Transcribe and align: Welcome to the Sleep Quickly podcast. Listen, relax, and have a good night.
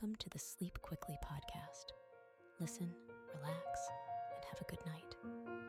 Welcome 0.00 0.16
to 0.20 0.30
the 0.30 0.38
Sleep 0.38 0.80
Quickly 0.80 1.18
podcast. 1.22 1.92
Listen, 2.58 2.90
relax, 3.34 3.80
and 4.34 4.44
have 4.46 4.58
a 4.58 4.64
good 4.64 4.78
night. 4.86 5.59